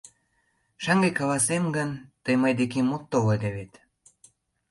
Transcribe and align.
—Шаҥге 0.83 1.09
каласем 1.19 1.63
гын, 1.75 1.89
тый 2.23 2.35
мый 2.41 2.53
декем 2.59 2.87
от 2.95 3.03
тол 3.11 3.25
ыле 3.35 3.49
вет... 3.55 3.73